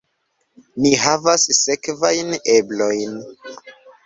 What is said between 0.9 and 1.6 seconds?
havas